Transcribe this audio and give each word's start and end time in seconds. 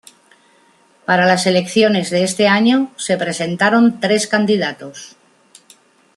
Para 1.05 1.27
las 1.27 1.45
elecciones 1.45 2.09
de 2.09 2.23
ese 2.23 2.47
año, 2.47 2.91
se 2.97 3.17
presentaron 3.19 3.99
tres 3.99 4.25
candidatos. 4.25 5.15